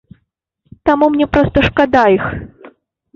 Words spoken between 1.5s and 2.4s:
шкада іх.